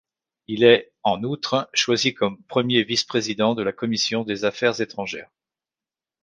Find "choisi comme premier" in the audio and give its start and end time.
1.75-2.83